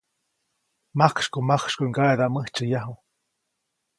[0.97, 2.93] Majksykumajksykuʼy ŋgaʼedaʼm mäjtsyäyaju.